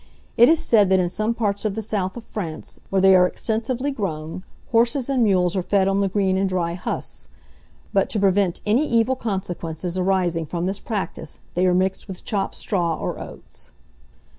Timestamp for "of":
1.63-1.75, 2.17-2.23